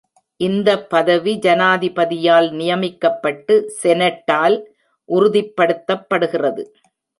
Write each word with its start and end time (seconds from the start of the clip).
இந்த 0.39 0.69
பதவி 0.93 1.33
ஜனாதிபதியால் 1.43 2.49
நியமிக்கப்பட்டு 2.51 3.55
செனட்டால் 3.81 4.57
உறுதிப்படுத்தப்படுகிறது. 5.09 6.65